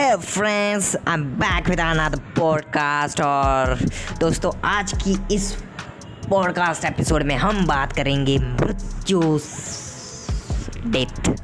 Hey 0.00 0.16
friends 0.16 0.96
I 1.08 1.14
am 1.14 1.24
back 1.24 1.68
with 1.68 1.80
another 1.80 2.18
podcast 2.18 3.20
और 3.20 3.78
दोस्तों, 4.20 4.52
आज 4.64 4.92
की 4.92 5.34
इस 5.34 5.52
पॉडकास्ट 6.30 6.84
एपिसोड 6.84 7.22
में 7.22 7.36
हम 7.36 7.66
बात 7.66 7.92
करेंगे 7.92 8.38
मृत्यु 8.38 9.40
डेथ। 10.86 11.40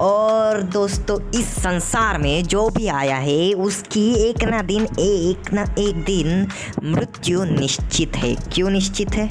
और 0.00 0.62
दोस्तों, 0.62 1.30
इस 1.40 1.46
संसार 1.46 2.18
में 2.18 2.44
जो 2.44 2.68
भी 2.68 2.86
आया 2.86 3.16
है, 3.16 3.52
उसकी 3.52 4.14
एक 4.14 4.44
ना 4.44 4.62
दिन, 4.62 4.84
एक 4.84 5.52
ना 5.52 5.62
एक 5.78 6.04
दिन 6.04 6.48
मृत्यु 6.84 7.44
निश्चित 7.44 8.16
है। 8.16 8.34
क्यों 8.34 8.70
निश्चित 8.70 9.10
है? 9.10 9.28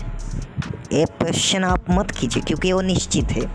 ये 0.93 1.05
क्वेश्चन 1.05 1.63
आप 1.63 1.85
मत 1.89 2.11
कीजिए, 2.11 2.43
क्योंकि 2.43 2.73
वो 2.73 2.81
निश्चित 2.81 3.25
है। 3.25 3.51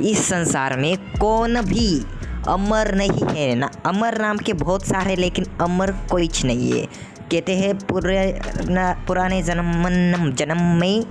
इस 0.00 0.28
संसार 0.28 0.76
में 0.76 0.96
कौन 0.96 1.60
भी 1.60 2.06
अमर 2.48 2.94
नहीं 2.94 3.26
है 3.28 3.54
ना। 3.54 3.70
अमर 3.86 4.20
नाम 4.20 4.38
के 4.38 4.52
बहुत 4.54 4.86
सारे, 4.86 5.16
लेकिन 5.16 5.44
अमर 5.60 5.92
कोई 6.10 6.28
नहीं 6.44 6.72
है। 6.72 6.86
कहते 7.32 7.56
हैं 7.56 7.74
पुराना 7.78 8.92
पुराने 9.06 9.42
जन्म 9.42 10.30
जन्म 10.32 10.62
में 10.80 11.04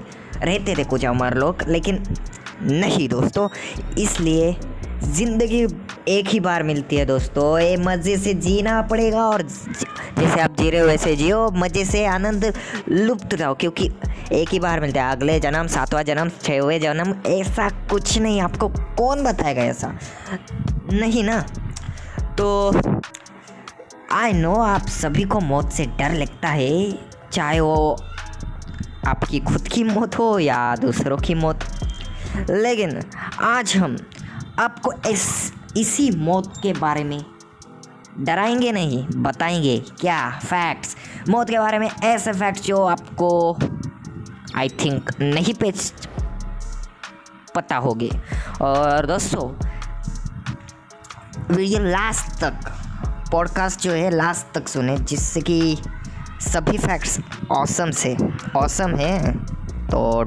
रहते 0.44 0.76
थे 0.78 0.84
कुछ 0.84 1.06
अमर 1.06 1.34
लोग, 1.34 1.64
लेकिन 1.68 2.04
नहीं 2.62 3.08
दोस्तों। 3.10 3.48
इसलिए 3.98 4.56
ज़िंदगी 5.04 5.62
एक 6.08 6.28
ही 6.28 6.40
बार 6.40 6.64
मिलती 6.64 6.96
है 6.96 7.06
दोस्तों। 7.06 7.60
ये 7.60 7.76
मज़े 7.78 8.18
से 8.18 8.34
जीना 8.36 8.82
पड़ेगा 8.82 9.24
और 9.24 9.42
जैसे 9.42 10.40
आप 10.42 10.56
जी 10.60 10.70
रहे 10.70 10.82
हो, 10.82 10.88
वैसे 10.88 11.16
जियो। 11.16 11.50
मज़े 11.52 11.86
से 11.86 12.06
आनंद 12.06 12.54
लुप्त 12.90 13.34
रहो, 13.34 13.54
क्योंकि 13.54 13.90
एक 14.32 14.50
ही 14.50 14.60
बार 14.60 14.80
मिलता 14.80 15.04
है। 15.04 15.12
अगले 15.12 15.40
जन्म, 15.40 15.68
सातवां 15.68 16.04
जन्म, 16.04 16.30
छठवें 16.44 16.80
जन्म, 16.82 17.16
ऐसा 17.28 17.70
कुछ 17.90 18.18
नहीं। 18.18 18.42
आपको 18.42 18.68
कौन 18.98 19.24
बताएगा 19.24 19.62
ऐसा? 19.64 19.98
नहीं 20.92 21.24
ना। 21.24 21.40
तो 22.38 22.48
आई 24.12 24.34
नो 24.34 24.54
आप 24.56 24.88
सभी 24.88 25.24
को 25.24 25.40
मौत 25.40 25.72
से 25.72 25.86
डर 25.86 26.14
लगता 26.14 26.48
है, 26.48 26.92
चाहे 27.32 27.60
वो 27.60 27.98
आपकी 29.08 29.40
खुद 29.40 29.68
की 29.68 29.84
मौत 29.84 30.18
हो 30.20 30.40
या 30.40 30.76
दूसरों 30.76 31.18
की 31.18 31.36
मौत। 31.36 31.60
लेकिन 32.50 33.00
आज 33.42 33.78
हम 33.78 33.98
आपको 34.60 34.94
इस, 35.10 35.54
इसी 35.78 36.10
मौत 36.12 36.54
के 36.64 36.74
बारे 36.74 37.04
में 37.04 37.24
डराएँगे 38.20 38.72
नहीं, 38.72 39.06
बताएँगे 39.16 39.78
क्या 40.02 40.30
फैक्ट्स 40.44 40.96
मौत 41.30 41.50
के 41.50 41.60
बारे 41.60 41.80
में 41.80 41.90
ऐसे 42.04 42.34
फैक्ट्स 42.34 42.64
जो 42.64 42.84
आपको 42.86 43.58
आई 44.56 44.70
थिंक 44.70 45.12
नहीं 45.22 45.54
पे 45.54 45.74
पता 47.56 47.78
होगी। 47.78 48.12
और 48.62 49.06
दोस्तों 49.06 49.69
वीडियो 51.40 51.80
लास्ट 51.80 52.42
तक 52.42 52.54
पॉडकास्ट 53.32 53.82
जो 53.82 53.92
है 53.92 54.10
लास्ट 54.12 54.58
तक 54.58 54.68
सुने, 54.68 54.98
जिससे 54.98 55.42
कि 55.42 55.78
सभी 56.42 56.78
फैक्ट्स 56.78 57.20
ऑसम 57.52 57.92
से 57.92 58.18
ऑसम 58.56 58.96
है। 58.96 59.32
तो 59.88 60.24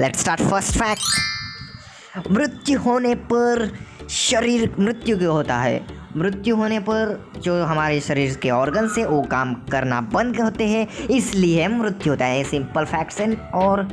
लेट्स 0.00 0.20
स्टार्ट 0.20 0.42
फ़र्स्ट 0.42 0.78
फैक्ट 0.78 2.30
मृत्यु 2.30 2.80
होने 2.80 3.14
पर 3.14 3.72
शरीर 4.10 4.74
मृत्यु 4.80 5.18
क्यों 5.18 5.32
होता 5.32 5.56
है? 5.56 5.86
मृत्यु 6.16 6.56
होने 6.56 6.78
पर 6.80 7.30
जो 7.38 7.64
हमारे 7.64 8.00
शरीर 8.00 8.34
के 8.42 8.50
ऑर्गन 8.50 8.88
से 8.88 9.04
वो 9.04 9.22
काम 9.22 9.54
करना 9.54 10.00
बंद 10.00 10.40
होते 10.40 10.68
हैं? 10.68 10.88
इसलिए 11.10 11.68
मृत्यु 11.68 12.12
होता 12.12 12.24
है। 12.24 12.44
सिंपल 12.44 12.84
फैक्ट्स 12.84 13.20
है 13.20 13.34
और 13.54 13.88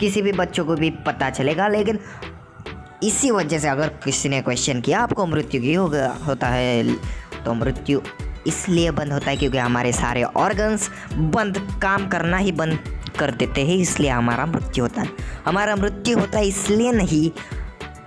किसी 0.00 0.22
भी 0.22 0.32
बच्चों 0.32 0.64
को 0.64 0.74
भी 0.74 0.90
पता 0.90 1.30
चलेगा, 1.30 1.68
लेकिन 1.68 1.98
इसी 3.02 3.30
वजह 3.30 3.58
से 3.58 3.68
अगर 3.68 3.88
किसी 4.04 4.28
ने 4.28 4.40
क्वेश्चन 4.42 4.80
किया, 4.80 5.00
आपको 5.00 5.26
मृत्यु 5.26 5.60
क्यों 5.60 5.88
होता 6.26 6.48
है। 6.48 6.96
तो 7.44 7.54
मृत्यु 7.54 8.00
इसलिए 8.46 8.90
बंद 8.90 9.12
होता 9.12 9.30
है 9.30 9.36
क्योंकि 9.36 9.58
हमारे 9.58 9.92
सारे 9.92 10.22
ऑर्गन्स 10.22 10.88
बंद, 11.14 11.58
काम 11.82 12.06
करना 12.08 12.36
ही 12.36 12.52
बंद 12.52 12.78
कर 13.18 13.30
देते 13.30 13.66
हैं, 13.66 13.76
इसलिए 13.76 14.10
हमारा 14.10 14.46
मृत्यु 14.46 14.84
होता 14.84 15.02
है। 15.02 15.08
हमारा 15.46 15.76
मृत्यु 15.76 16.18
होता 16.18 16.38
है 16.38 16.46
इसलिए 16.48 16.92
नहीं, 16.92 17.30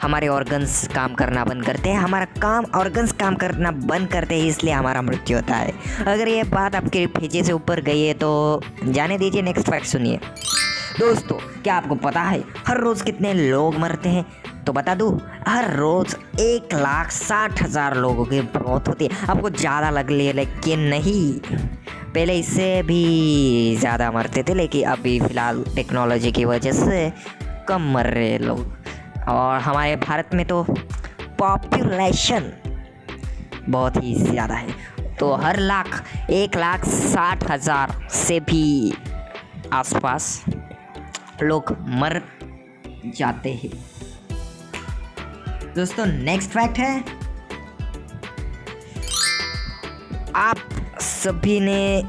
हमारे 0.01 0.27
ऑर्गन्स 0.27 0.87
काम 0.87 1.13
करना 1.13 1.43
बंद 1.45 1.65
करते 1.65 1.89
हैं, 1.89 1.99
हमारा 1.99 2.25
काम 2.41 2.65
ऑर्गन्स 2.75 3.11
काम 3.11 3.35
करना 3.35 3.71
बंद 3.71 4.07
करते 4.07 4.35
हैं, 4.35 4.47
इसलिए 4.47 4.73
हमारा 4.73 5.01
मृत्यु 5.01 5.37
होता 5.37 5.55
है। 5.55 5.73
अगर 6.07 6.27
ये 6.27 6.43
बात 6.45 6.75
आपके 6.75 7.05
भेजे 7.17 7.43
से 7.43 7.53
ऊपर 7.53 7.81
गई 7.81 8.01
है 8.01 8.13
तो 8.13 8.61
जाने 8.85 9.17
दीजिए 9.17 9.41
नेक्स्ट 9.41 9.69
फैक्ट 9.69 9.87
सुनिए। 9.87 10.19
दोस्तों, 10.99 11.37
क्या 11.63 11.75
आपको 11.75 11.95
पता 11.95 12.21
है, 12.21 12.43
हर 12.67 12.79
रोज़ 12.79 13.03
कितने 13.03 13.33
लोग 13.33 13.77
मरते 13.77 14.09
हैं? 14.09 14.25
तो 14.65 14.73
बता 14.73 14.93
दूँ, 14.95 15.19
हर 15.47 15.73
रोज़ 15.75 16.15
एक 16.41 16.73
लाख 16.73 17.11
साठ 17.11 17.61
हज़ार 17.61 17.95
लोगों 17.97 18.25
की 18.25 18.39
मौत 18.41 18.87
होती 18.87 19.05
है। 19.05 19.27
आपको 19.29 19.49
ज़्यादा 19.49 19.89
लग 19.89 20.09
ले 20.09 20.31
लेकिन 20.33 20.79
नहीं। 20.89 21.39
पहले 22.13 22.37
इससे 22.39 22.81
भी 22.83 23.75
ज़्यादा 23.79 24.11
मरते 24.11 24.43
थे, 24.43 24.53
लेकिन 24.53 24.83
अभी 24.89 25.19
फ़िलहाल 25.19 25.63
टेक्नोलॉजी 25.75 26.31
की 26.31 26.45
वजह 26.45 26.71
से 26.73 27.11
कम 27.67 27.91
मर 27.93 28.05
रहे 28.07 28.37
लोग। 28.37 28.59
और 29.27 29.59
हमारे 29.61 29.95
भारत 29.97 30.29
में 30.33 30.45
तो 30.45 30.63
पॉपुलेशन 31.39 32.51
बहुत 33.69 34.03
ही 34.03 34.13
ज़्यादा 34.15 34.55
है। 34.55 35.15
तो 35.19 35.33
हर 35.35 35.59
लाख, 35.59 36.03
एक 36.29 36.57
लाख 36.57 36.85
साठ 36.85 37.49
हज़ार 37.51 37.97
से 38.13 38.39
भी 38.41 38.93
आसपास 39.73 40.43
लोग 41.43 41.75
मर 42.01 42.21
जाते 43.07 43.53
हैं। 43.53 43.71
दोस्तों 45.75 46.05
नेक्स्ट 46.05 46.49
फैक्ट 46.49 46.77
है। 46.79 47.03
आप 50.35 50.57
सभी 51.01 51.59
ने 51.59 52.03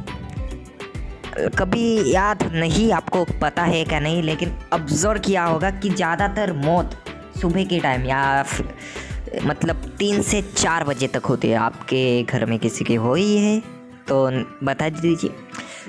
कभी 1.58 2.12
याद 2.12 2.42
नहीं, 2.52 2.92
आपको 2.92 3.24
पता 3.40 3.62
है 3.64 3.82
क्या 3.84 4.00
नहीं, 4.00 4.22
लेकिन 4.22 4.52
ऑब्ज़र्व 4.72 5.20
किया 5.20 5.44
होगा 5.44 5.70
कि 5.72 5.90
ज़्यादातर 5.90 6.52
मौत 6.54 6.96
सुबह 7.40 7.64
के 7.64 7.80
टाइम 7.80 8.04
या 8.04 8.44
मतलब 9.44 9.82
तीन 9.98 10.22
से 10.22 10.42
चार 10.54 10.84
बजे 10.84 11.08
तक 11.08 11.26
होती 11.26 11.48
है। 11.48 11.56
आपके 11.58 12.22
घर 12.22 12.46
में 12.46 12.58
किसी 12.58 12.84
की 12.84 12.94
हो 12.94 13.14
ही 13.14 13.36
है 13.38 13.58
तो 14.08 14.26
बता 14.64 14.88
दीजिए। 14.90 15.30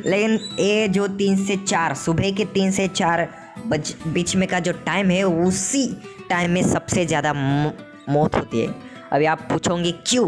लेकिन 0.06 0.40
ये 0.60 0.88
जो 0.88 1.08
तीन 1.18 1.46
से 1.46 1.58
चार, 1.58 1.94
सुबह 1.96 2.32
के 2.32 2.46
तीन 2.48 2.72
से 2.72 2.88
चार 2.90 3.28
बज, 3.68 3.96
बीच 4.08 4.36
में 4.36 4.48
का 4.50 4.60
जो 4.60 4.72
टाइम 4.86 5.10
है, 5.12 5.24
उसी 5.24 5.88
टाइम 6.30 6.52
में 6.52 6.62
सबसे 6.64 7.06
ज़्यादा 7.06 7.34
मौत 7.34 8.36
होती 8.36 8.62
है। 8.62 8.74
अभी 9.12 9.26
आप 9.26 9.48
पूछोगे 9.50 9.92
क्यों? 10.04 10.28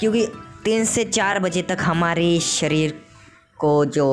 क्योंकि 0.00 0.26
तीन 0.64 0.84
से 0.84 1.04
चार 1.06 1.38
बजे 1.38 1.62
तक 1.62 1.78
हमारे 1.80 2.38
शरीर 2.40 2.94
को 3.58 3.84
जो 3.86 4.08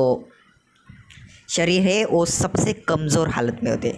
शरीर 1.49 1.81
है, 1.81 2.03
वो 2.05 2.25
सबसे 2.25 2.73
कमज़ोर 2.87 3.29
हालत 3.29 3.59
में 3.63 3.71
होते 3.71 3.91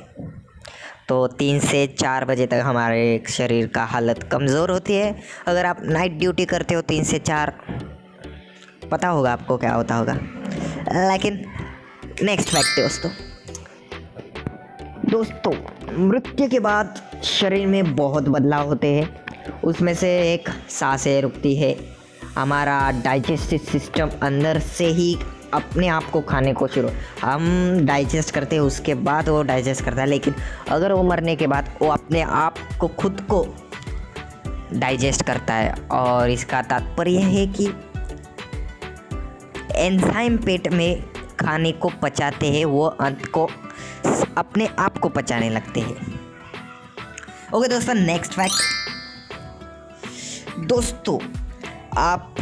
तो 1.07 1.25
तीन 1.29 1.59
से 1.59 1.85
चार 1.89 2.25
बजे 2.25 2.45
तक 2.47 2.61
हमारे 2.63 3.23
शरीर 3.29 3.67
का 3.67 3.83
हालत 3.85 4.21
कमज़ोर 4.31 4.71
होती 4.71 4.95
है। 4.95 5.15
अगर 5.47 5.65
आप 5.65 5.81
नाइट 5.85 6.11
ड्यूटी 6.11 6.45
करते 6.45 6.73
हो 6.73 6.81
तीन 6.83 7.03
से 7.03 7.19
चार, 7.19 7.53
पता 8.91 9.07
होगा 9.07 9.31
आपको 9.33 9.57
क्या 9.57 9.73
होता 9.73 9.95
होगा। 9.95 10.13
लेकिन 11.09 11.43
नेक्स्ट 12.23 12.49
फैक्ट 12.49 12.79
दोस्तों। 12.79 13.11
दोस्तों, 15.11 15.53
मृत्यु 15.99 16.47
के 16.49 16.59
बाद 16.61 17.01
शरीर 17.23 17.67
में 17.67 17.95
बहुत 17.95 18.29
बदलाव 18.29 18.67
होते 18.67 18.87
हैं। 18.87 19.21
उसमें 19.61 19.93
से 19.93 20.33
एक 20.33 20.49
साँसें 20.69 21.21
रुकती 21.21 21.55
है। 21.55 21.75
हमारा 22.35 22.91
डाइजेस्टिव 22.91 23.59
सिस्टम 23.59 24.09
अंदर 24.23 24.59
से 24.59 24.85
ही 24.85 25.17
अपने 25.53 25.87
आप 25.87 26.03
को 26.03 26.21
खाने 26.21 26.53
को 26.53 26.67
शुरू 26.67 26.89
हम 27.21 27.79
डाइजेस्ट 27.81 28.31
करते 28.31 28.55
हैं, 28.55 28.63
उसके 28.63 28.95
बाद 28.95 29.29
वो 29.29 29.43
डाइजेस्ट 29.43 29.83
करता 29.85 30.01
है। 30.01 30.07
लेकिन 30.07 30.35
अगर 30.69 30.91
वो 30.91 31.03
मरने 31.03 31.35
के 31.35 31.47
बाद 31.47 31.73
वो 31.81 31.87
अपने 31.87 32.21
आप 32.21 32.55
को 32.79 32.87
खुद 32.87 33.21
को 33.21 33.55
डाइजेस्ट 34.73 35.25
करता 35.25 35.53
है 35.53 35.73
और 35.91 36.29
इसका 36.29 36.61
तात्पर्य 36.61 37.17
है 37.17 37.47
कि 37.47 37.73
एंजाइम 39.75 40.37
पेट 40.37 40.67
में 40.67 41.03
खाने 41.39 41.71
को 41.71 41.91
पचाते 42.01 42.47
हैं, 42.47 42.65
वो 42.65 42.85
अंत 42.85 43.25
को 43.25 43.49
अपने 44.37 44.69
आप 44.79 44.97
को 44.97 45.09
पचाने 45.09 45.49
लगते 45.49 45.79
हैं। 45.79 46.20
ओके 47.55 47.67
दोस्तों 47.67 47.93
नेक्स्ट 47.93 48.33
फैक्ट 48.33 48.53
दोस्तों, 50.67 51.17
आप 51.97 52.35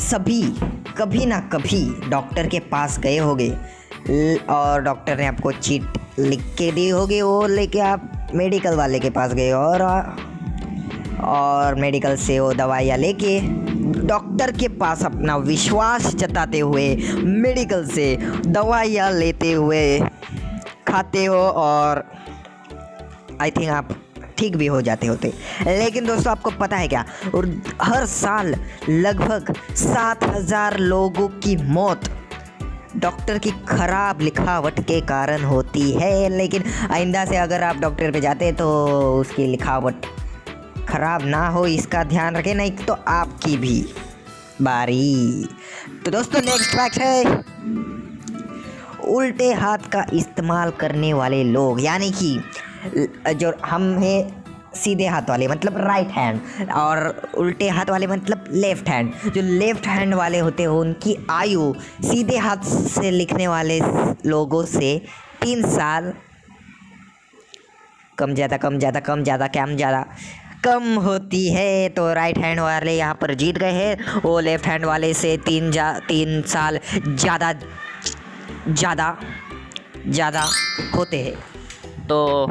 सभी 0.00 0.42
कभी 0.98 1.26
ना 1.26 1.40
कभी 1.52 1.80
डॉक्टर 2.10 2.46
के 2.46 2.58
पास 2.70 2.98
गए 2.98 3.16
होंगे, 3.18 3.48
और 4.50 4.82
डॉक्टर 4.82 5.18
ने 5.18 5.26
आपको 5.26 5.52
चीट 5.52 5.82
लिख 6.18 6.42
के 6.58 6.70
दी 6.72 6.88
होगी, 6.88 7.20
वो 7.22 7.46
लेके 7.46 7.80
आप 7.80 8.30
मेडिकल 8.34 8.76
वाले 8.76 8.98
के 8.98 9.10
पास 9.10 9.34
गए 9.34 9.50
और 9.52 9.82
और 11.24 11.74
मेडिकल 11.80 12.16
से 12.16 12.40
वो 12.40 12.52
दवाइयाँ 12.54 12.98
लेके 12.98 13.40
डॉक्टर 14.06 14.52
के 14.52 14.68
पास 14.80 15.04
अपना 15.04 15.36
विश्वास 15.36 16.14
जताते 16.14 16.58
हुए 16.60 16.94
मेडिकल 17.24 17.86
से 17.88 18.16
दवाइयाँ 18.46 19.10
लेते 19.12 19.52
हुए 19.52 20.00
खाते 20.88 21.24
हो, 21.24 21.36
और 21.36 22.04
आई 23.40 23.50
थिंक 23.50 23.70
आप 23.70 23.88
ठीक 24.40 24.56
भी 24.56 24.66
हो 24.66 24.80
जाते 24.82 25.06
होते। 25.06 25.32
लेकिन 25.66 26.06
दोस्तों, 26.06 26.30
आपको 26.32 26.50
पता 26.60 26.76
है 26.76 26.88
क्या? 26.88 27.04
और 27.34 27.50
हर 27.82 28.06
साल 28.08 28.54
लगभग 28.88 29.54
सात 29.76 30.24
हज़ार 30.26 30.78
लोगों 30.78 31.28
की 31.40 31.56
मौत 31.72 32.10
डॉक्टर 32.96 33.38
की 33.38 33.50
खराब 33.68 34.20
लिखावट 34.20 34.80
के 34.80 35.00
कारण 35.06 35.42
होती 35.44 35.90
है। 35.92 36.28
लेकिन 36.28 36.64
आइंदा 36.90 37.24
से 37.24 37.36
अगर 37.38 37.62
आप 37.62 37.76
डॉक्टर 37.78 38.10
पे 38.10 38.20
जाते 38.20 38.52
तो 38.52 38.68
उसकी 39.20 39.46
लिखावट 39.46 40.06
खराब 40.88 41.24
ना 41.24 41.46
हो, 41.48 41.66
इसका 41.66 42.02
ध्यान 42.04 42.36
रखें, 42.36 42.54
नहीं 42.54 42.70
तो 42.76 42.92
आपकी 43.08 43.56
भी 43.56 43.84
बारी। 44.62 45.48
तो 46.04 46.10
दोस्तों 46.10 46.40
नेक्स्ट 46.40 46.76
फैक्ट 46.76 46.98
है। 46.98 47.24
उल्टे 49.08 49.52
हाथ 49.52 49.88
का 49.92 50.04
इस्तेमाल 50.12 50.70
करने 50.70 51.12
वाले 51.12 51.42
लोग, 51.44 51.80
यानी 51.80 52.10
कि 52.12 52.38
जो 53.34 53.52
हम 53.64 53.82
हैं, 53.98 54.42
सीधे 54.74 55.06
हाथ 55.06 55.28
वाले 55.28 55.46
मतलब 55.48 55.76
राइट 55.78 56.10
हैंड 56.12 56.70
और 56.72 57.30
उल्टे 57.38 57.68
हाथ 57.68 57.90
वाले 57.90 58.06
मतलब 58.06 58.44
लेफ़्ट 58.52 58.88
हैंड 58.88 59.12
जो 59.34 59.42
लेफ़्ट 59.42 59.86
हैंड 59.86 60.14
वाले 60.14 60.38
होते 60.38 60.62
हैं, 60.62 60.70
उनकी 60.70 61.16
आयु 61.30 61.72
सीधे 62.02 62.36
हाथ 62.38 62.64
से 62.88 63.10
लिखने 63.10 63.48
वाले 63.48 63.80
लोगों 64.26 64.64
से 64.66 64.98
तीन 65.42 65.62
साल 65.70 66.12
कम 68.18 68.34
ज़्यादा 68.34 68.56
कम 68.58 68.78
ज़्यादा 68.78 69.00
कम 69.00 69.22
ज़्यादा 69.22 69.46
कम 69.48 69.76
ज़्यादा। 69.76 70.04
कम 70.64 70.94
होती 71.02 71.48
है 71.50 71.88
तो 71.88 72.12
राइट 72.12 72.38
हैंड 72.38 72.60
वाले 72.60 72.96
यहाँ 72.96 73.14
पर 73.20 73.34
जीत 73.34 73.58
गए 73.58 73.72
हैं, 73.72 74.20
वो 74.22 74.38
लेफ़्ट 74.40 74.66
हैंड 74.66 74.84
वाले 74.84 75.12
से 75.14 75.36
तीन 75.46 75.70
जा, 75.70 75.92
तीन 76.08 76.42
साल 76.44 76.78
ज़्यादा 77.06 77.52
ज़्यादा 78.68 79.16
ज़्यादा 80.06 80.44
होते 80.96 81.22
हैं। 81.22 81.34
तो 82.10 82.46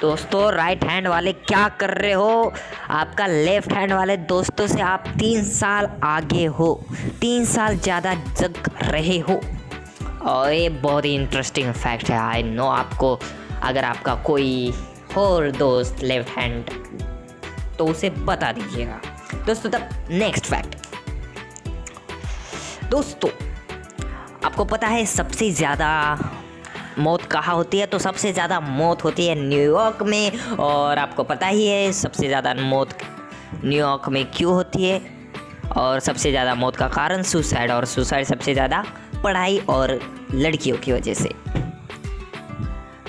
दोस्तों 0.00 0.52
राइट 0.52 0.84
हैंड 0.84 1.06
वाले 1.08 1.32
क्या 1.32 1.66
कर 1.80 1.90
रहे 1.94 2.12
हो? 2.12 2.52
आपका 2.90 3.26
लेफ़्ट 3.26 3.72
हैंड 3.72 3.92
वाले 3.92 4.16
दोस्तों 4.16 4.66
से 4.66 4.80
आप 4.82 5.04
तीन 5.18 5.44
साल 5.44 5.88
आगे 6.04 6.44
हो, 6.48 6.68
तीन 7.20 7.44
साल 7.44 7.76
ज़्यादा 7.78 8.14
जग 8.14 8.70
रहे 8.82 9.18
हो। 9.20 9.40
और 10.24 10.52
ये 10.52 10.68
बहुत 10.68 11.04
ही 11.04 11.14
इंटरेस्टिंग 11.14 11.72
फैक्ट 11.72 12.10
है। 12.10 12.18
आई 12.18 12.42
नो 12.42 12.66
आपको, 12.66 13.18
अगर 13.62 13.84
आपका 13.84 14.14
कोई 14.26 14.72
और 15.18 15.50
दोस्त 15.52 16.02
लेफ़्ट 16.02 16.38
हैंड 16.38 16.70
तो 17.78 17.86
उसे 17.86 18.10
बता 18.10 18.52
दीजिएगा। 18.52 19.00
दोस्तों 19.46 19.70
तब 19.70 19.88
नेक्स्ट 20.10 20.46
फैक्ट 20.46 20.76
दोस्तों, 22.90 23.30
आपको 24.44 24.64
पता 24.64 24.86
है 24.88 25.04
सबसे 25.08 25.50
ज़्यादा 25.52 25.90
मौत 26.98 27.22
कहाँ 27.22 27.54
होती 27.54 27.78
है? 27.78 27.86
तो 27.86 27.98
सबसे 27.98 28.32
ज़्यादा 28.32 28.60
मौत 28.60 29.04
होती 29.04 29.26
है 29.26 29.34
न्यूयॉर्क 29.38 30.02
में 30.02 30.56
और 30.58 30.98
आपको 30.98 31.22
पता 31.24 31.46
ही 31.46 31.66
है, 31.66 31.92
सबसे 31.92 32.26
ज़्यादा 32.28 32.54
मौत 32.54 32.96
न्यूयॉर्क 33.64 34.08
में 34.08 34.24
क्यों 34.30 34.54
होती 34.54 34.84
है? 34.84 35.00
और 35.76 36.00
सबसे 36.00 36.30
ज़्यादा 36.30 36.54
मौत 36.54 36.76
का 36.76 36.88
कारण 36.88 37.22
सुसाइड 37.22 37.70
और 37.70 37.84
सुसाइड 37.86 38.26
सबसे 38.26 38.54
ज़्यादा 38.54 38.84
पढ़ाई 39.22 39.58
और 39.68 39.98
लड़कियों 40.34 40.76
की 40.78 40.92
वजह 40.92 41.14
से। 41.14 41.30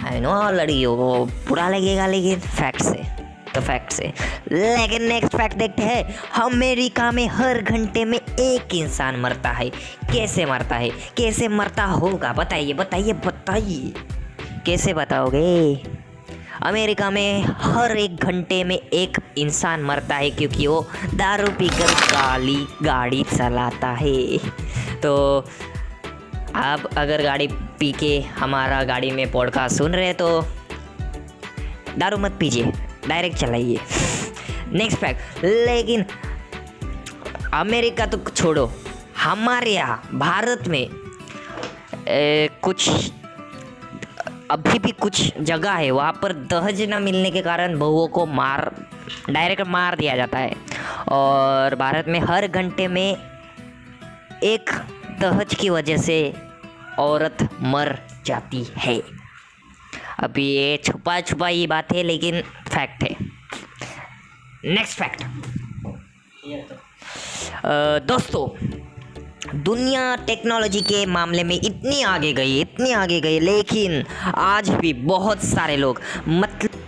आई 0.06 0.19
नो 0.19 0.33
लड़कियों 0.51 0.95
को 0.97 1.25
बुरा 1.47 1.69
लगेगा, 1.69 2.07
लेकिन 2.07 2.39
फैक्ट 2.39 2.81
से 2.81 3.12
तो 3.56 3.62
फैक्ट 3.62 3.92
से। 3.92 4.14
लेकिन 4.52 5.04
नेक्स्ट 5.04 5.36
फैक्ट 5.36 5.56
देखते 5.58 5.84
हैं। 5.84 6.16
अमेरिका 6.42 7.12
में 7.12 7.28
हर 7.28 7.62
घंटे 7.62 8.06
में 8.06 8.18
एक 8.40 8.76
इंसान 8.76 9.20
मरता 9.20 9.50
है। 9.50 9.70
कैसे 10.14 10.46
मरता 10.46 10.76
है? 10.76 10.90
कैसे 10.90 11.48
मरता 11.48 11.84
होगा? 11.84 12.34
बताइए 12.34 12.74
बताइए 12.74 13.14
बताइए। 13.14 13.94
कैसे 14.66 14.94
बताओगे? 14.94 15.76
अमेरिका 16.62 17.10
में 17.10 17.44
हर 17.44 17.98
एक 17.98 18.16
घंटे 18.16 18.64
में 18.64 18.76
एक 18.76 19.18
इंसान 19.38 19.84
मरता 19.84 20.16
है 20.16 20.30
क्योंकि 20.30 20.68
वो 20.68 20.88
दारू 21.16 21.48
पीकर 21.48 21.94
काली 21.94 22.66
गाड़ी 22.84 23.26
चलाता 23.38 23.88
है। 23.88 24.38
तो 25.02 25.44
आप 26.56 26.90
अगर 26.98 27.22
गाड़ी 27.22 27.48
पी 27.48 27.92
के 27.92 28.22
हमारा 28.22 28.84
गाड़ी 28.84 29.12
में 29.12 29.32
पॉडकास्ट 29.32 29.78
सुन 29.78 29.92
रहे 29.92 30.14
तो 30.14 30.42
दारू 31.98 32.18
मत 32.18 32.38
पीजिए। 32.40 32.72
डायरेक्ट 33.08 33.38
चलाइए। 33.38 33.80
नेक्स्ट 34.72 35.00
फैक्ट 35.00 35.44
लेकिन 35.44 36.06
अमेरिका 37.54 38.06
तो 38.06 38.18
छोड़ो। 38.30 38.72
हमारे 39.18 39.72
यहाँ 39.72 40.02
भारत 40.14 40.68
में 40.68 40.90
ए, 42.08 42.50
कुछ 42.64 42.90
अभी 44.52 44.80
भी 44.80 44.92
कुछ 44.92 45.38
जगह 45.40 45.72
है 45.72 45.92
वहाँ 45.92 46.12
पर 46.14 46.34
दहेज 46.52 46.82
न 46.90 47.02
मिलने 47.04 47.32
के 47.32 47.42
कारण 47.42 47.78
बहुओं 47.80 48.08
को 48.08 48.26
मार 48.26 48.72
डायरेक्ट 49.30 49.62
मार 49.68 49.96
दिया 49.96 50.16
जाता 50.16 50.38
है। 50.38 50.56
और 51.10 51.76
भारत 51.76 52.06
में 52.08 52.20
हर 52.20 52.48
घंटे 52.48 52.88
में 52.88 53.16
एक 54.44 54.70
दहेज 55.22 55.54
की 55.56 55.70
वजह 55.70 55.98
से 55.98 56.18
औरत 57.00 57.48
मर 57.62 57.98
जाती 58.26 58.66
है। 58.78 59.02
अभी 60.19 60.45
ये 60.48 60.77
छुपा 60.86 61.19
छुपा 61.21 61.48
ही 61.48 61.68
बात 61.68 61.94
है 61.94 62.04
लेकिन 62.04 62.42
फैक्ट 62.69 63.04
है। 63.04 63.15
नेक्स्ट 64.65 65.00
फैक्ट 65.00 65.24
दोस्तों 68.07 68.48
दुनिया 69.56 70.15
टेक्नोलॉजी 70.27 70.81
के 70.81 71.06
मामले 71.06 71.44
में 71.44 71.56
इतनी 71.56 72.01
आगे 72.04 72.31
गई 72.33 72.60
इतनी 72.62 72.92
आगे 72.94 73.19
गई 73.21 73.39
लेकिन 73.39 74.04
आज 74.27 74.69
भी 74.71 74.94
बहुत 74.94 75.44
सारे 75.45 75.77
लोग 75.77 76.00
मतलब 76.27 76.81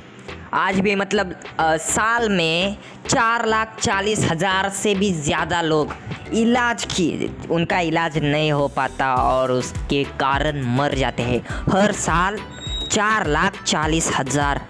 आज 0.54 0.80
भी 0.80 0.95
मतलब 0.95 1.36
आ, 1.60 1.78
साल 1.78 2.30
में 2.30 2.78
चार 3.07 3.45
लाख 3.45 3.80
चालीस 3.80 4.24
हज़ार 4.31 4.69
से 4.71 4.94
भी 4.95 5.12
ज़्यादा 5.13 5.62
लोग 5.62 5.94
इलाज 6.33 6.86
की 6.94 7.30
उनका 7.51 7.80
इलाज 7.81 8.18
नहीं 8.18 8.51
हो 8.51 8.68
पाता 8.75 9.13
और 9.16 9.51
उसके 9.51 10.04
कारण 10.19 10.62
मर 10.78 10.95
जाते 10.95 11.24
हैं। 11.24 11.42
हर 11.71 11.92
साल 11.94 12.38
चार 12.86 13.28
लाख 13.28 13.64
चालीस 13.64 14.10
हज़ार। 14.18 14.68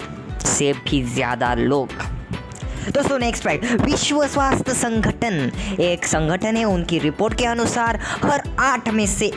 से 0.47 0.71
भी 0.85 1.01
ज़्यादा 1.03 1.53
लोग। 1.55 1.89
दोस्तों 2.93 3.17
नेक्स्ट 3.19 3.43
फैक्ट 3.43 3.81
विश्व 3.81 4.25
स्वास्थ्य 4.27 4.73
संगठन। 4.73 5.51
एक 5.81 6.05
संगठन 6.05 6.57
है, 6.57 6.63
उनकी 6.65 6.99
रिपोर्ट 6.99 7.37
के 7.37 7.45
अनुसार 7.45 7.99
हर 8.23 8.43
आठ 8.59 8.89
में 8.89 9.05
से 9.07 9.27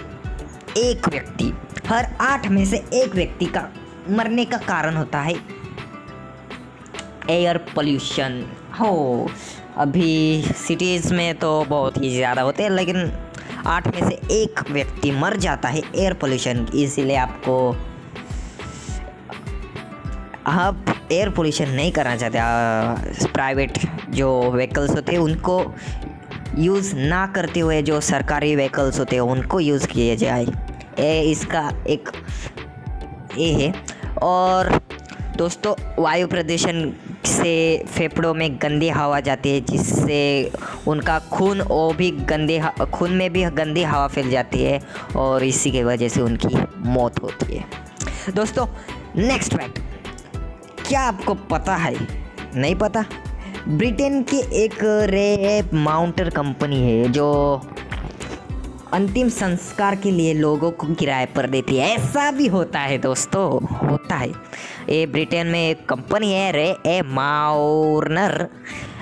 एक 0.79 1.09
व्यक्ति, 1.09 1.53
हर 1.87 2.07
आठ 2.21 2.49
में 2.49 2.65
से 2.65 2.77
एक 2.95 3.15
व्यक्ति 3.15 3.47
का 3.47 3.69
मरने 4.11 4.45
का 4.45 4.57
कारण 4.59 4.97
होता 4.97 5.21
है। 5.21 5.35
Air 7.31 7.59
pollution. 7.75 8.45
हो, 8.81 9.31
अभी 9.76 10.43
सिटीज़ 10.59 11.12
में 11.14 11.35
तो 11.38 11.64
बहुत 11.64 12.02
ही 12.02 12.11
ज़्यादा 12.11 12.43
होते 12.43 12.62
हैं, 12.62 12.71
लेकिन 12.71 13.12
आठ 13.67 13.87
में 13.87 14.09
से 14.09 14.21
एक 14.35 14.61
व्यक्ति 14.71 15.11
मर 15.12 15.37
जाता 15.38 15.69
है 15.69 15.83
एयर 15.97 16.14
पोल्यूशन। 16.14 16.67
इसीलिए 16.75 17.17
आपको 17.17 17.57
आप 20.49 20.85
एयर 21.12 21.31
पोल्यूशन 21.31 21.69
नहीं 21.69 21.93
करना 21.93 22.17
चाहते 22.17 23.26
प्राइवेट 23.28 23.78
जो 24.11 24.28
व्हीकल्स 24.50 24.90
होते 24.90 25.12
हैं, 25.12 25.19
उनको 25.19 25.75
यूज़ 26.59 26.95
ना 26.97 27.26
करते 27.26 27.61
हुए 27.61 27.83
जो 27.83 28.00
सरकारी 28.00 28.55
व्हीकल्स 28.57 28.99
होते 28.99 29.17
हैं, 29.17 29.23
उनको 29.23 29.61
यूज़ 29.61 29.87
किए 29.87 30.17
जाए। 30.17 30.45
ये 30.45 31.21
इसका 31.23 31.71
एक, 31.88 32.09
ये 33.38 33.52
है। 33.52 33.73
और 34.23 34.81
दोस्तों, 35.37 35.75
वायु 36.02 36.26
प्रदूषण 36.26 36.90
से 37.26 37.85
फेफड़ों 37.87 38.33
में 38.35 38.57
गंदी 38.62 38.88
हवा 38.88 39.21
जाती 39.21 39.50
है, 39.50 39.61
जिससे 39.61 40.50
उनका 40.88 41.19
खून 41.33 41.61
वो 41.61 41.93
भी 41.93 42.11
गंदे 42.11 42.61
खून 42.95 43.12
में 43.12 43.33
भी 43.33 43.45
गंदी 43.45 43.83
हवा 43.83 44.07
फैल 44.07 44.31
जाती 44.31 44.62
है, 44.62 44.81
और 45.17 45.45
इसी 45.45 45.71
की 45.71 45.83
वजह 45.83 46.09
से 46.09 46.21
उनकी 46.21 46.57
मौत 46.88 47.23
होती 47.23 47.57
है। 47.57 47.64
दोस्तों 48.35 48.67
नेक्स्ट 49.17 49.55
फैक्ट 49.55 49.78
क्या 50.88 51.00
आपको 51.00 51.35
पता 51.35 51.75
है? 51.76 51.95
नहीं 52.57 52.75
पता? 52.75 53.04
ब्रिटेन 53.68 54.23
की 54.23 54.38
एक 54.62 54.78
रे 55.11 55.62
माउंटर 55.75 56.28
कंपनी 56.30 56.80
है 56.83 57.09
जो 57.12 57.26
अंतिम 58.92 59.28
संस्कार 59.28 59.97
के 59.97 60.11
लिए 60.11 60.33
लोगों 60.35 60.71
को 60.71 60.95
किराए 60.95 61.26
पर 61.26 61.47
देती 61.47 61.76
है। 61.76 61.88
ऐसा 61.95 62.30
भी 62.30 62.47
होता 62.47 62.80
है 62.80 62.99
दोस्तों, 62.99 63.45
होता 63.88 64.16
है। 64.16 64.28
ये 64.28 65.04
ब्रिटेन 65.07 65.47
में 65.47 65.61
एक 65.68 65.85
कंपनी 65.88 66.33
है 66.33 66.50
रे 66.52 66.68
ए 66.87 67.00
माउरनर 67.07 68.47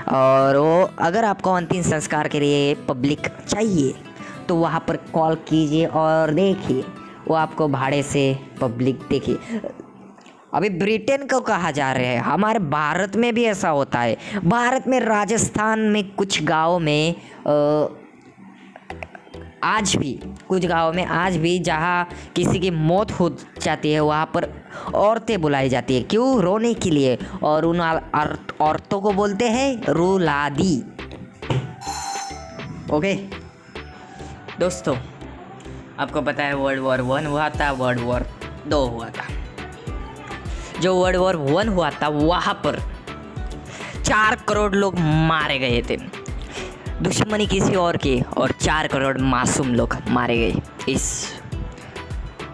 और 0.08 0.56
वो 0.56 0.82
अगर 1.00 1.24
आपको 1.24 1.52
अंतिम 1.52 1.82
संस्कार 1.82 2.28
के 2.28 2.40
लिए 2.40 2.74
पब्लिक 2.88 3.28
चाहिए 3.48 3.94
तो 4.48 4.56
वहाँ 4.56 4.84
पर 4.88 4.96
कॉल 5.14 5.34
कीजिए 5.48 5.86
और 5.86 6.34
देखिए, 6.34 6.84
वो 7.28 7.34
आपको 7.34 7.68
भाड़े 7.68 8.02
से 8.02 8.38
पब्लिक 8.60 9.06
देखिए 9.10 9.60
अभी 10.56 10.68
ब्रिटेन 10.70 11.26
को 11.26 11.40
कहा 11.40 11.70
जा 11.70 11.92
रहा 11.92 12.02
है। 12.02 12.18
हमारे 12.18 12.58
भारत 12.58 13.16
में 13.16 13.34
भी 13.34 13.44
ऐसा 13.44 13.68
होता 13.70 14.00
है। 14.00 14.16
भारत 14.44 14.86
में, 14.88 14.98
राजस्थान 15.00 15.78
में 15.88 16.02
कुछ 16.14 16.42
गाँव 16.42 16.78
में 16.78 17.14
आज 19.64 19.94
भी, 19.96 20.12
कुछ 20.48 20.66
गाँव 20.66 20.92
में 20.92 21.04
आज 21.04 21.36
भी 21.36 21.58
जहाँ 21.58 22.08
किसी 22.36 22.58
की 22.58 22.70
मौत 22.70 23.12
हो 23.12 23.28
जाती 23.62 23.92
है, 23.92 24.00
वहाँ 24.00 24.26
पर 24.34 24.48
औरतें 24.94 25.40
बुलाई 25.40 25.68
जाती 25.68 25.96
है। 25.96 26.02
क्यों? 26.02 26.40
रोने 26.42 26.72
के 26.74 26.90
लिए। 26.90 27.18
और 27.42 27.64
उन 27.64 27.80
औरतों 27.80 29.00
को 29.00 29.12
बोलते 29.12 29.48
हैं, 29.48 29.82
रूलादी। 29.88 30.78
ओके? 32.92 33.14
दोस्तों, 34.60 34.96
आपको 35.98 36.20
पता 36.22 36.42
है 36.42 36.54
वर्ल्ड 36.54 36.82
वॉर 36.82 37.00
वन 37.02 37.26
हुआ 37.26 37.48
था 37.50 37.70
वर्ल्ड 37.72 38.00
वॉर 38.00 38.26
दो 38.66 38.84
हुआ 38.86 39.08
था। 39.08 39.35
जो 40.80 40.94
वर्ल्ड 40.94 41.16
वॉर 41.16 41.36
वन 41.36 41.68
हुआ 41.68 41.90
था, 41.92 42.08
वहाँ 42.08 42.54
पर 42.64 42.80
चार 44.02 44.36
करोड़ 44.48 44.74
लोग 44.74 44.98
मारे 44.98 45.58
गए 45.58 45.82
थे। 45.90 45.96
दुश्मनी 47.02 47.46
किसी 47.46 47.74
और 47.74 47.96
की 47.96 48.20
और 48.36 48.52
चार 48.52 48.86
करोड़ 48.86 49.16
मासूम 49.20 49.74
लोग 49.74 49.96
मारे 50.08 50.36
गए। 50.38 50.92
इस 50.92 51.32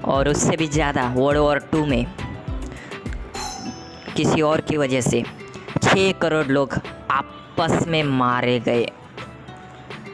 और 0.04 0.28
उससे 0.28 0.56
भी 0.56 0.66
ज़्यादा 0.68 1.06
वर्ल्ड 1.16 1.40
वॉर 1.40 1.58
टू 1.72 1.84
में 1.86 2.06
किसी 4.16 4.40
और 4.42 4.60
की 4.60 4.76
वजह 4.76 5.00
से 5.00 5.22
छः 5.82 6.12
करोड़ 6.12 6.46
लोग 6.46 6.74
आपस 7.10 7.86
में 7.88 8.02
मारे 8.02 8.58
गए। 8.60 8.86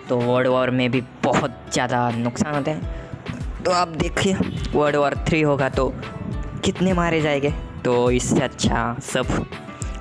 तो 0.08 0.16
वर्ल्ड 0.16 0.48
वॉर 0.48 0.70
में 0.70 0.90
भी 0.90 1.00
बहुत 1.24 1.56
ज़्यादा 1.72 2.08
नुकसान 2.10 2.54
होते 2.54 2.70
हैं। 2.70 3.62
तो 3.64 3.70
आप 3.70 3.88
देखिए 3.98 4.34
वर्ल्ड 4.74 4.96
वॉर 4.96 5.14
थ्री 5.28 5.40
होगा 5.42 5.68
तो 5.68 5.92
कितने 6.64 6.92
मारे 6.92 7.20
जाएँगे? 7.20 7.54
तो 7.88 8.10
इससे 8.10 8.40
अच्छा 8.42 8.80
सब 9.02 9.26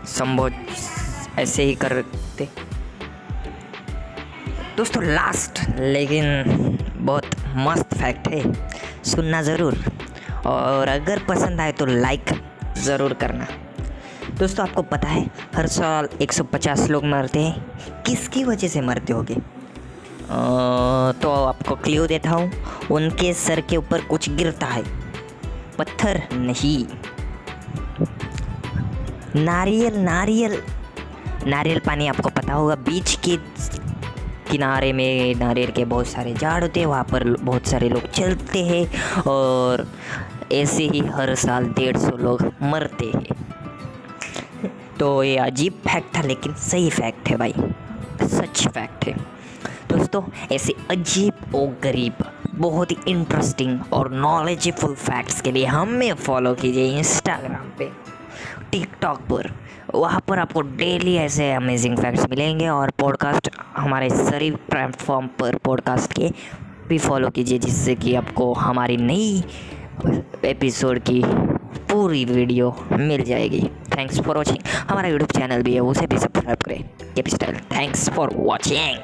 संभव 0.08 0.52
ऐसे 1.40 1.64
ही 1.64 1.76
करते 1.76 2.48
दोस्तों 4.78 5.04
लास्ट 5.04 5.60
लेकिन 5.80 6.78
बहुत 6.98 7.36
मस्त 7.58 7.94
फैक्ट 7.94 8.28
है, 8.28 8.42
सुनना 9.04 9.42
ज़रूर। 9.42 9.78
और 10.46 10.88
अगर 10.88 11.24
पसंद 11.30 11.62
आए 11.62 11.72
तो 11.72 11.86
लाइक 11.86 12.34
ज़रूर 12.78 13.14
करना। 13.14 13.48
दोस्तों, 14.34 14.68
आपको 14.68 14.82
पता 14.84 15.08
है, 15.08 15.26
हर 15.56 15.68
साल 15.70 16.10
150 16.22 16.88
लोग 16.90 17.06
मरते 17.06 17.40
हैं। 17.40 18.04
किसकी 18.06 18.44
वजह 18.44 18.68
से 18.68 18.82
मरते 18.82 19.14
होंगे? 19.14 19.36
तो 21.22 21.32
आपको 21.36 21.76
क्ल्यू 21.78 22.08
देता 22.08 22.30
हूँ, 22.30 22.52
उनके 22.92 23.34
सर 23.40 23.62
के 23.62 23.78
ऊपर 23.78 24.02
कुछ 24.06 24.30
गिरता 24.32 24.68
है, 24.68 24.84
पत्थर 25.78 26.22
नहीं। 26.34 26.86
नारियल 29.36 29.98
नारियल। 29.98 30.62
नारियल 31.48 31.80
पानी 31.80 32.08
आपको 32.08 32.30
पता 32.30 32.54
होगा, 32.54 32.76
बीच 32.76 33.16
के 33.26 33.38
किनारे 34.52 34.92
में 34.94 35.36
नारियल 35.36 35.72
के 35.72 35.86
बहुत 35.86 36.08
सारे 36.08 36.34
झाड़ 36.34 36.62
होते 36.64 36.80
हैं, 36.80 36.88
वहाँ 36.88 37.04
पर 37.04 37.24
बहुत 37.36 37.68
सारे 37.68 37.90
लोग 37.90 38.10
चलते 38.12 38.64
हैं 38.66 39.22
और 39.22 39.86
ऐसे 40.54 40.84
ही 40.84 41.00
हर 41.08 41.34
साल 41.36 41.66
डेढ़ 41.70 41.98
सौ 41.98 42.16
लोग 42.18 42.44
मरते 42.64 43.06
हैं। 43.06 43.26
तो 45.00 45.24
ये 45.24 45.38
अजीब 45.38 45.74
फैक्ट 45.88 46.16
था, 46.18 46.22
लेकिन 46.22 46.54
सही 46.54 46.90
फैक्ट 46.90 47.30
है 47.30 47.38
भाई। 47.38 47.54
सच 48.24 48.68
फैक्ट 48.68 49.06
है। 49.06 49.14
दोस्तों, 49.90 50.22
ऐसे 50.52 50.74
अजीब 50.92 51.56
और 51.56 51.78
गरीब, 51.84 52.24
बहुत 52.56 52.92
ही 52.92 52.98
इंटरेस्टिंग 53.08 53.80
और 53.94 54.12
नॉलेजफुल 54.12 54.96
फैक्ट्स 54.96 55.42
के 55.42 55.52
लिए 55.52 55.66
हमें 55.66 56.14
फॉलो 56.14 56.54
कीजिए 56.54 56.98
इंस्टाग्राम 56.98 57.70
पे। 57.80 57.92
टिकटॉक 58.72 59.20
पर। 59.20 59.52
वहाँ 59.96 60.24
पर 60.28 60.40
आपको 60.40 60.62
डेली 60.62 61.16
ऐसे 61.16 61.52
अमेजिंग 61.54 61.98
फैक्ट्स 61.98 62.26
मिलेंगे 62.30 62.68
और 62.68 62.92
पॉडकास्ट 63.00 63.50
हमारे 63.78 64.10
सभी 64.10 64.52
प्लेटफॉर्म 64.52 65.28
पर 65.28 65.56
पॉडकास्ट 65.56 66.14
के 66.14 66.32
भी 66.90 66.98
फॉलो 66.98 67.30
कीजिए, 67.30 67.60
जिससे 67.60 67.96
कि 67.96 68.16
आपको 68.16 68.54
हमारी 68.54 68.98
नई 68.98 69.44
एपिसोड 70.46 71.00
की 71.00 71.22
पूरी 71.92 72.26
वीडियो 72.26 72.76
मिल 72.92 73.24
जाएगी। 73.24 73.62
थैंक्स 73.98 74.20
फॉर 74.20 74.38
वॉचिंग 74.38 74.58
हमारा 74.90 75.08
यूट्यूब 75.08 75.32
चैनल 75.32 75.62
भी 75.62 75.74
है, 75.74 75.80
उसे 75.80 76.08
भी 76.08 76.18
सब्सक्राइब 76.18 76.58
करें। 76.58 76.84
Thanks 77.78 78.10
for 78.10 78.34
watching 78.36 78.98